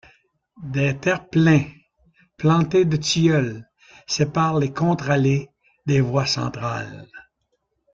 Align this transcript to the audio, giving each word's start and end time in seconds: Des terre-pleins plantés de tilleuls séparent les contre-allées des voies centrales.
Des 0.63 0.97
terre-pleins 0.97 1.61
plantés 2.35 2.85
de 2.85 2.97
tilleuls 2.97 3.69
séparent 4.07 4.57
les 4.57 4.73
contre-allées 4.73 5.51
des 5.85 6.01
voies 6.01 6.25
centrales. 6.25 7.07